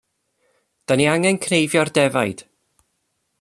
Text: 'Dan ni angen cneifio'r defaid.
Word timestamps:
'Dan 0.85 0.99
ni 1.01 1.05
angen 1.15 1.39
cneifio'r 1.43 1.93
defaid. 1.99 2.39